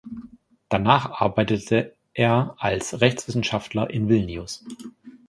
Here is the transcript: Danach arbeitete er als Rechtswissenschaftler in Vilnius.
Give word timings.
Danach 0.67 1.11
arbeitete 1.21 1.95
er 2.15 2.55
als 2.57 3.01
Rechtswissenschaftler 3.01 3.87
in 3.91 4.09
Vilnius. 4.09 4.65